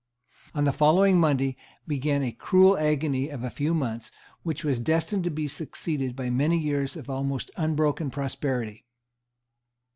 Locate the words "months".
3.75-4.09